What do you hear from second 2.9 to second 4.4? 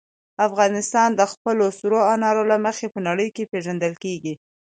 په نړۍ کې پېژندل کېږي.